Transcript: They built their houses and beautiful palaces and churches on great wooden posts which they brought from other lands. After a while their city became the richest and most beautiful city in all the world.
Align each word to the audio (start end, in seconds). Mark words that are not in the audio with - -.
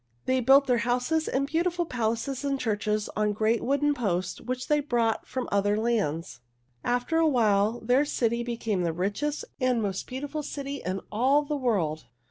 They 0.25 0.39
built 0.39 0.65
their 0.65 0.79
houses 0.79 1.27
and 1.27 1.45
beautiful 1.45 1.85
palaces 1.85 2.43
and 2.43 2.59
churches 2.59 3.07
on 3.15 3.33
great 3.33 3.63
wooden 3.63 3.93
posts 3.93 4.41
which 4.41 4.67
they 4.67 4.79
brought 4.79 5.27
from 5.27 5.47
other 5.51 5.77
lands. 5.77 6.39
After 6.83 7.19
a 7.19 7.27
while 7.27 7.79
their 7.81 8.03
city 8.03 8.41
became 8.41 8.81
the 8.81 8.93
richest 8.93 9.45
and 9.59 9.79
most 9.79 10.07
beautiful 10.07 10.41
city 10.41 10.77
in 10.83 11.01
all 11.11 11.43
the 11.43 11.55
world. 11.55 12.07